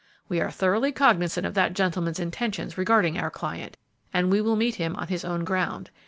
We 0.27 0.41
are 0.41 0.49
thoroughly 0.49 0.91
cognizant 0.91 1.45
of 1.45 1.53
that 1.53 1.75
gentleman's 1.75 2.19
intentions 2.19 2.75
regarding 2.75 3.19
our 3.19 3.29
client, 3.29 3.77
and 4.11 4.31
we 4.31 4.41
will 4.41 4.55
meet 4.55 4.77
him 4.77 4.95
on 4.95 5.09
his 5.09 5.23
own 5.23 5.43
ground. 5.43 5.91